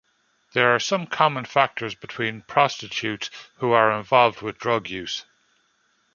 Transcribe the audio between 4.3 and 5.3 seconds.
with drug use.